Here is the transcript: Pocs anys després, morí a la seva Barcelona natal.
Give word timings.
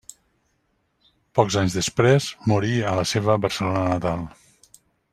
Pocs 1.41 1.57
anys 1.61 1.75
després, 1.81 2.31
morí 2.53 2.75
a 2.93 2.97
la 3.03 3.07
seva 3.13 3.39
Barcelona 3.47 3.85
natal. 3.95 4.29